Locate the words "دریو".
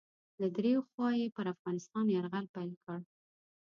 0.55-0.87